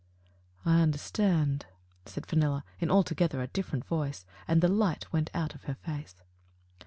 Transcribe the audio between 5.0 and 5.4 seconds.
went